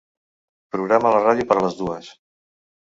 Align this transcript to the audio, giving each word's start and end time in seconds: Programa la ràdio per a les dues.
Programa 0.77 1.13
la 1.17 1.21
ràdio 1.27 1.49
per 1.53 1.61
a 1.61 1.65
les 1.69 1.81
dues. 1.85 2.13